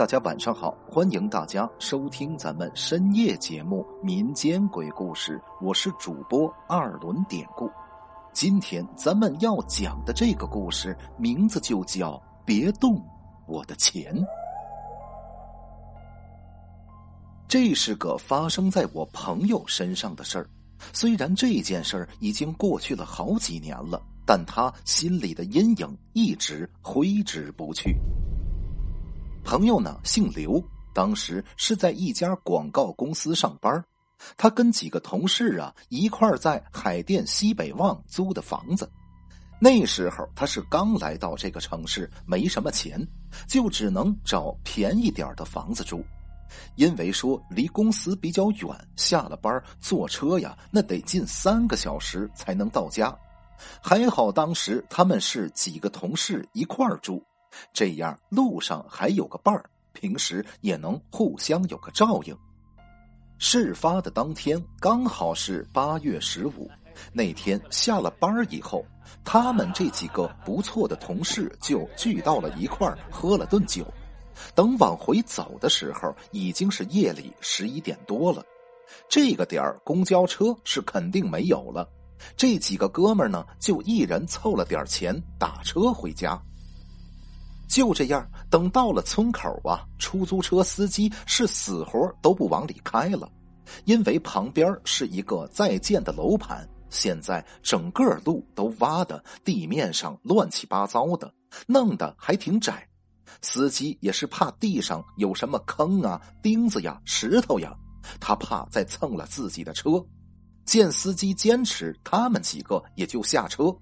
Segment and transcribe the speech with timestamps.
[0.00, 7.70] 大家晚上好，欢迎大家收听咱们深夜节目《民间鬼故事》，我是主播二轮典故。
[8.32, 12.12] 今天咱们要讲的这个故事名字就叫
[12.46, 12.98] 《别动
[13.46, 14.16] 我的钱》。
[17.46, 20.48] 这是个发生在我朋友身上的事儿，
[20.94, 27.94] 虽然这件事儿已经过去了好几年了，但他心里的阴影一直挥之不去。
[29.50, 30.62] 朋友呢，姓刘，
[30.94, 33.84] 当时是在一家广告公司上班。
[34.36, 38.88] 他跟几个同事啊一块在海淀西北旺租的房子。
[39.58, 43.04] 那时候他是刚来到这个城市，没什么钱，
[43.48, 46.04] 就只能找便宜点的房子住。
[46.76, 53.12] 因为说离公司比较远，下了班坐车呀，那得近三个小时才能到家。
[53.82, 57.20] 还好当时他们是几个同事一块住。
[57.72, 62.36] 这样路上还有个伴儿，平时也能互相有个照应。
[63.38, 66.70] 事发的当天刚好是八月十五，
[67.12, 68.84] 那天下了班以后，
[69.24, 73.86] 他们这几个不错的同事就聚到了一块儿喝了顿酒。
[74.54, 78.44] 等往回走的时候，已经是夜里十一点多了。
[79.08, 81.88] 这个点儿公交车是肯定没有了，
[82.36, 86.40] 这几个哥们儿呢，就一人凑了点钱打车回家。
[87.70, 93.30] 就这样，等到了村口啊，出租车司机是死活都不往里开了，
[93.84, 101.32] 因为旁边是一个在建的楼盘，现在整个路都挖的，地面上乱七八糟的，
[101.68, 102.84] 弄得还挺窄。
[103.40, 107.72] 司机也是怕地上有什么坑啊、钉子呀、石头呀，
[108.18, 110.04] 他怕再蹭了自己的车。
[110.64, 113.72] 见司机坚持，他们几个也就下车，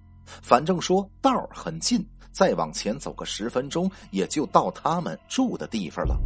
[0.43, 2.07] 反正说道很近。
[2.33, 6.19] 再往前走个十分钟，也就到他们住的地方了。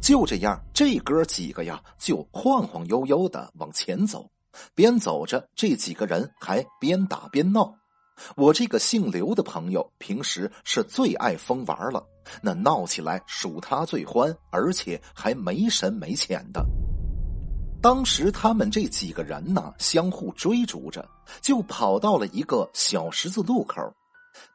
[0.00, 4.28] 就这样，这哥几个呀，就晃晃悠悠的往前走，
[4.74, 7.72] 边走着，这几个人还边打边闹。
[8.36, 12.04] 我这个姓刘的朋友，平时是最爱疯玩了，
[12.42, 16.64] 那闹起来属他最欢，而且还没神没钱的。
[17.80, 21.08] 当时他们这几个人呢，相互追逐着，
[21.40, 23.80] 就跑到了一个小十字路口。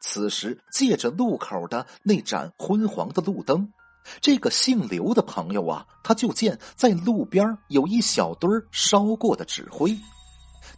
[0.00, 3.70] 此时，借着路口的那盏昏黄的路灯，
[4.20, 9.96] 这个姓刘的朋友啊，他就见在路边有一小堆烧过的纸灰。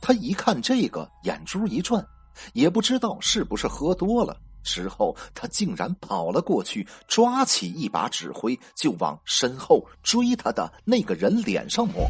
[0.01, 2.05] 他一看这个，眼珠一转，
[2.53, 4.37] 也不知道是不是喝多了。
[4.63, 12.07] 之后，他竟然跑了过去，抓起一把纸灰，就往身后追他的那个人脸上抹。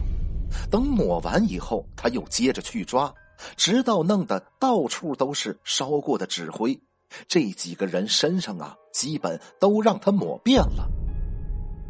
[0.69, 3.13] 等抹完以后，他又接着去抓。
[3.57, 6.81] 直到弄得到处都是烧过的纸灰，
[7.27, 10.89] 这几个人身上啊，基本都让他抹遍了。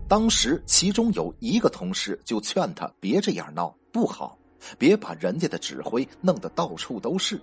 [0.08, 4.36] 当时其中有一个同事就劝他别这样闹，不好，
[4.78, 7.40] 别把人家的纸灰弄得到处都是。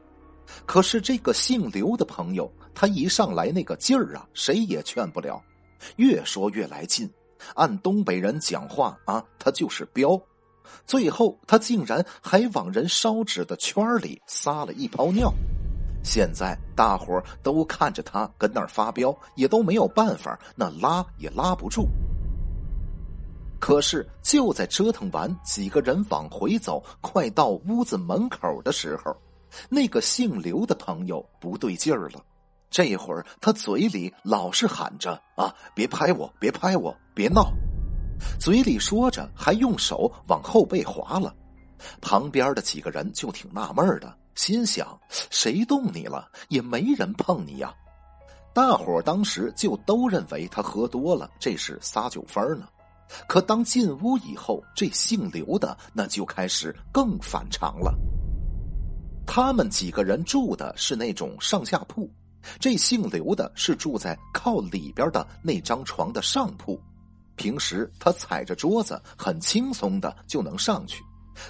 [0.66, 5.42] 可是这个姓刘的朋友，他一上来那个劲儿啊，谁也劝不了，
[5.98, 7.10] 越说越来劲。
[7.54, 10.20] 按东北人讲话啊，他就是彪。
[10.86, 15.34] 最后，他竟然还往人烧纸的圈里撒了一泡尿。
[16.04, 21.88] 现在大伙都看着他跟那儿发飙，也都没有办法，那拉也拉不住。
[23.60, 29.16] 可是就在折腾完，几个人往回走，快到屋子门口的时候，
[29.68, 32.24] 那个姓刘的朋友不对劲儿了。
[32.70, 37.52] 这会儿他嘴里老是喊着：“啊，别拍我，别拍我，别闹。”
[38.40, 41.34] 嘴里说着，还用手往后背划了。
[42.02, 46.28] 旁边的几个人就挺纳闷的，心想：谁动你了？
[46.50, 47.74] 也没人碰你呀。
[48.54, 52.68] 大伙当时就都认为他喝多了，这是撒酒疯呢。
[53.28, 57.94] 可当进屋以后，这姓刘的那就开始更反常了。
[59.26, 62.10] 他们几个人住的是那种上下铺，
[62.60, 66.82] 这姓刘的是住在靠里边的那张床的上铺。
[67.38, 71.02] 平时他踩着桌子很轻松的就能上去，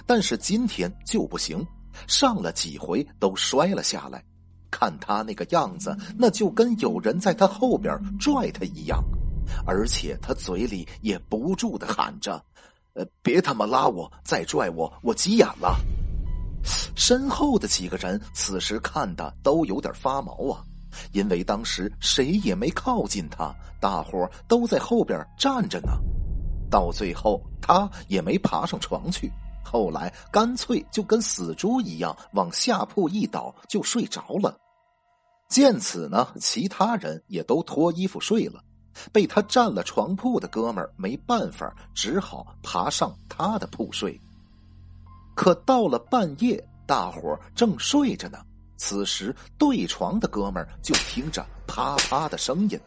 [0.06, 1.66] 但是今天就不行，
[2.06, 4.22] 上了几回都摔了下来。
[4.70, 9.02] 看他那个样子，那就跟有人在他后边拽他一样，
[9.66, 12.44] 而且他嘴里也不住的喊着
[12.92, 15.74] ：“呃，别他妈拉我，再拽我，我急眼了。”
[16.94, 20.62] 身后的几个人此时看的都有点发毛啊。
[21.12, 25.92] 因为当时谁也没靠近他，大伙都在后边站着呢。
[26.70, 29.30] 到最后，他也没爬上床去，
[29.64, 34.56] 后来干脆就跟死猪一样往下铺一倒就睡着了。
[35.48, 38.62] 见此呢，其他人也都脱衣服睡了。
[39.12, 44.20] 被他占了床铺的哥们儿没办法，只好爬上他的铺睡。
[45.36, 48.38] 可到了半夜，大伙正睡着呢，
[48.78, 52.80] 此时对床的哥们儿就听着啪啪的声音。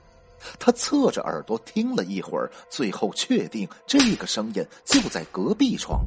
[0.59, 6.03] 他侧着耳朵听了一会儿，最后确定这个声音就在隔壁床。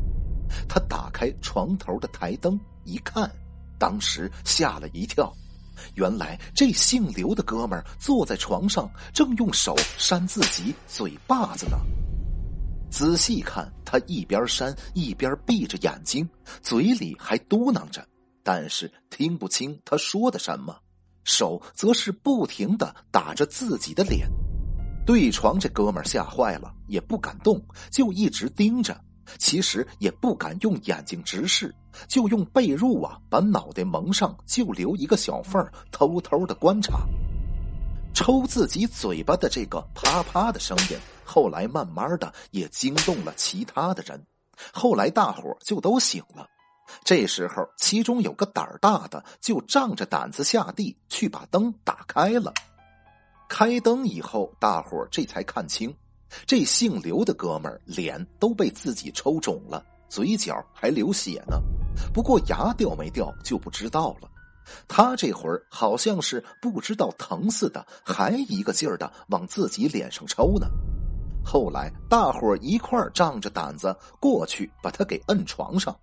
[0.68, 3.30] 他打开床头的台灯一看，
[3.78, 5.32] 当时吓了一跳。
[5.94, 11.76] 原来这姓刘的哥们儿坐在床上，正用手扇自己嘴巴子呢。
[12.90, 16.28] 仔细看，他一边扇一边闭着眼睛，
[16.62, 18.04] 嘴里还嘟囔着，
[18.44, 20.78] 但是听不清他说的什么。
[21.24, 24.28] 手则是不停的打着自己的脸。
[25.06, 27.60] 对床这哥们吓坏了，也不敢动，
[27.90, 29.00] 就一直盯着。
[29.38, 31.74] 其实也不敢用眼睛直视，
[32.06, 37.06] 就用被褥啊把脑袋蒙上，就留一个小缝偷偷的观察。
[38.12, 44.22] 抽自己嘴巴的这个啪啪的声音，后来慢慢的也惊动了其他的人。
[44.72, 46.46] 后来大伙就都醒了。
[47.02, 52.52] 这时候，其中有个胆儿大的，就仗着胆子下地去把灯打开了。
[53.48, 55.94] 开灯以后，大伙这才看清。
[56.46, 61.60] 这姓刘的哥们儿脸都被自己抽肿了，嘴角还流血呢。
[62.12, 64.28] 不过牙掉没掉就不知道了。
[64.88, 70.66] 他这会儿好像是不知道疼似的，还一个劲儿的往自己脸上抽呢。
[71.44, 75.94] 后来大伙一块仗着胆子过去把他给摁床上，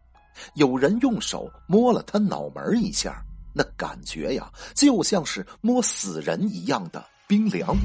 [0.55, 3.23] 有人用手摸了他脑门一下，
[3.53, 7.75] 那感觉呀就像是摸死人一样的冰凉。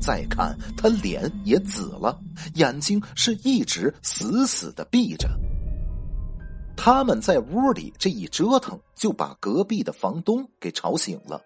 [0.00, 2.20] 再看他脸也紫了，
[2.54, 5.28] 眼睛是一直死死的闭着。
[6.76, 11.40] 他们在屋里这一折腾，就把隔壁的房东给吵醒了。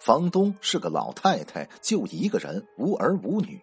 [0.00, 3.58] 房东是个老太太，就一个人，无儿无女。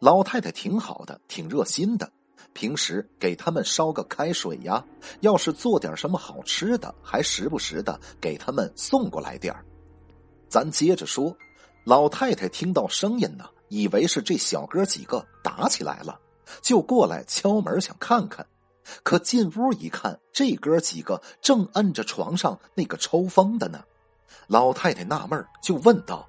[0.00, 2.10] 老太太挺好的，挺热心的，
[2.54, 4.82] 平时给他们烧个开水呀，
[5.20, 9.54] 要是做点什么好吃的，还时不时的给他们送过来点
[10.48, 11.36] 咱接着说，
[11.84, 13.44] 老太太听到声音呢。
[13.68, 16.20] 以为是这小哥几个打起来了，
[16.62, 18.46] 就过来敲门想看看。
[19.02, 23.82] 可进屋一看，这哥几个正摁着床上那个抽风的呢。
[24.46, 26.28] 老太太纳闷就问道：“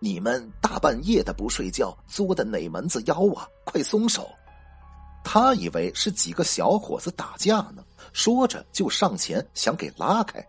[0.00, 3.46] 你们大半夜的不睡觉，作的哪门子妖啊？
[3.64, 4.28] 快松手！”
[5.24, 10.44] 他以为是几个小伙子打架呢，说着就上前想给拉开。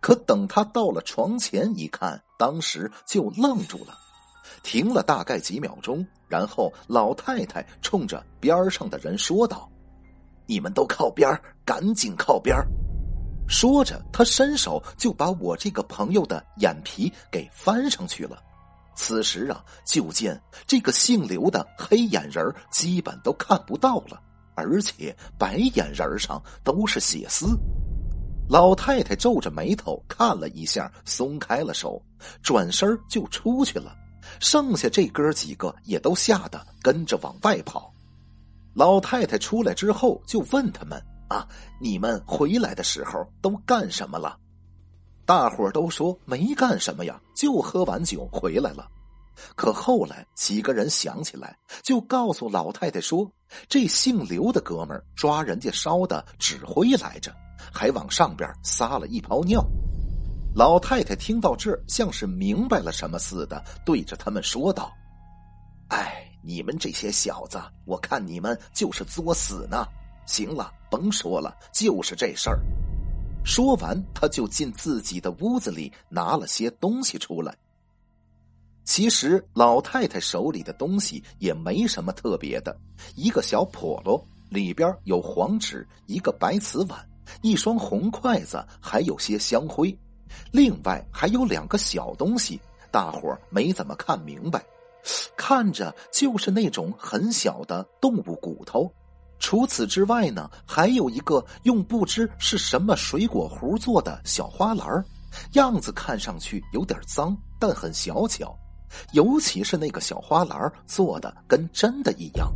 [0.00, 3.98] 可等他到了床前一看，当时就愣住了。
[4.62, 9.70] 停了大概几秒钟，然后老太太冲着边上的人说道
[10.46, 12.56] ：“你们都靠边赶紧靠边
[13.46, 18.42] 说着，他伸手就把我这个朋友的眼皮给翻上去了。
[18.94, 24.20] 此时啊，就见这个姓刘的黑眼仁基本都看不到了，
[24.54, 27.58] 而且白眼仁上都是血丝。
[28.48, 32.00] 老太太皱着眉头看了一下，松开了手，
[32.42, 33.96] 转身就出去了。
[34.40, 37.92] 剩下这哥几个也都吓得跟着往外跑。
[38.74, 41.46] 老太太出来之后就问他们：“啊，
[41.80, 44.38] 你们回来的时候都干什么了？”
[45.26, 48.86] 大伙都说没干什么呀，就喝完酒回来了。
[49.56, 53.28] 可后来几个人想起来，就告诉老太太说
[53.68, 57.34] ：“这姓刘的哥们抓人家烧的纸灰来着，
[57.72, 59.64] 还往上边撒了一泡尿。”
[60.54, 64.92] 老太太听到这儿，像是明白了什么似的，对着他们说道
[65.88, 69.84] ：“哎，你们这些小子，我看你们就是作死呢。
[70.26, 72.60] 行了，甭说了，就是这事儿。”
[73.44, 77.54] 说完，他就进自己的屋子里拿了些东西出来。
[78.84, 82.76] 其实老太太手里的东西也没什么特别的，
[83.14, 87.06] 一个小笸箩，里边有黄纸，一个白瓷碗，
[87.42, 89.96] 一双红筷子，还有些香灰。
[90.50, 92.60] 另外还有两个小东西，
[92.90, 94.64] 大伙没怎么看明白，
[95.36, 98.90] 看着就是那种很小的动物骨头。
[99.54, 104.84] 除此之外呢，还有一个用不知是什么水果核做的小花篮
[105.52, 108.52] 样子看上去有点脏，但很小巧。
[109.12, 112.52] 尤其是那个小花篮做的跟真的一样。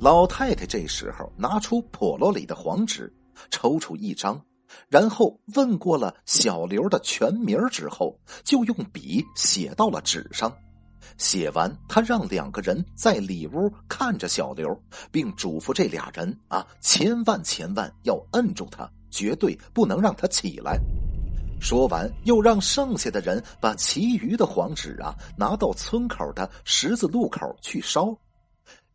[0.00, 3.14] 老太太这时候拿出笸箩里的黄纸，
[3.50, 4.40] 抽出一张。
[4.88, 10.50] 然后问过了小刘的全名之后，就用笔写到了纸上。
[11.18, 14.78] 写完，他让两个人在里屋看着小刘，
[15.10, 20.78] 并嘱咐这俩人啊，千万千万要摁住他，绝对不能让他起来。
[21.60, 28.16] 说完，又让剩下的人把其余的黄纸啊拿到村口的十字路口去烧。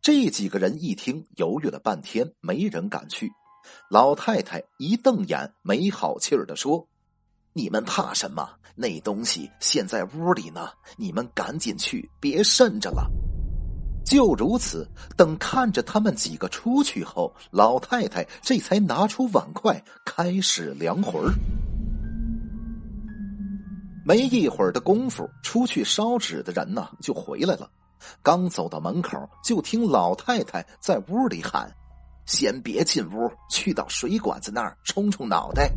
[0.02, 3.30] 这几个人一听，犹豫了半天，没人敢去。
[3.90, 6.88] 老太太一瞪眼，没好气儿的说
[7.56, 8.46] ：“你们怕什么？
[8.74, 13.10] 那东西现在屋里呢，你们赶紧去，别渗着了。”
[14.04, 14.86] 就如此，
[15.16, 21.32] 等看着他们几个出去后，老太太这才拿出碗筷，开始量魂儿。
[24.04, 27.70] 没一会儿的功夫，出去烧纸的人呢就回来了。
[28.22, 31.74] 刚走到门口，就听老太太在屋里喊
[32.28, 35.72] ：“先别进屋，去到水管子那儿冲冲脑袋。”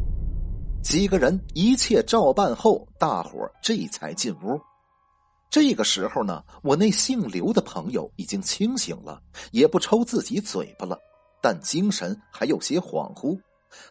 [0.81, 4.59] 几个人一切照办后，大伙这才进屋。
[5.49, 9.21] 这个时候呢，我那姓刘的朋友已经清醒了，
[9.51, 10.97] 也不抽自己嘴巴了，
[11.41, 13.39] 但精神还有些恍惚。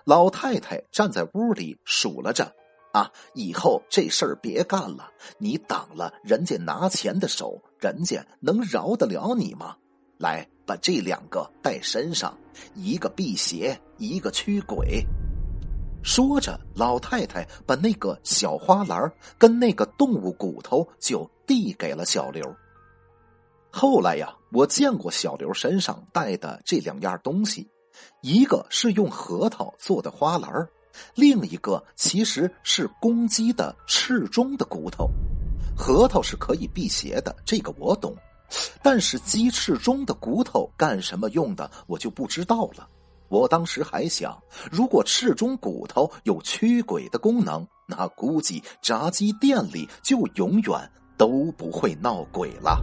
[0.05, 2.53] 老太太站在屋里数了着。
[2.91, 3.13] 啊！
[3.35, 9.77] 以后这事儿别干了，你挡了人家拿钱的手，人家能饶得了你吗？
[10.17, 12.37] 来，把这两个带身上，
[12.75, 15.07] 一个辟邪，一个驱鬼。
[16.09, 22.43] 说着，老太太把那个小花篮跟那个动物骨头就递给了小刘。
[23.71, 27.69] 后来呀，我见过小刘身上带的这两样东西，
[28.23, 30.51] 一个是用核桃做的花篮
[31.15, 35.11] 另一个其实是公鸡的翅中的骨头，
[35.77, 38.17] 核桃是可以辟邪的，这个我懂。
[38.83, 42.89] 但是鸡翅中的骨头干什么用的，我就不知道了。
[43.29, 44.37] 我当时还想，
[44.71, 52.83] 如果翅中骨头有驱鬼的功能，那估计炸鸡店里就永远都不会闹鬼了。